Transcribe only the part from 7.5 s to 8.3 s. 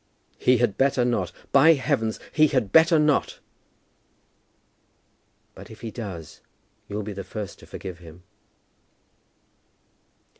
to forgive him."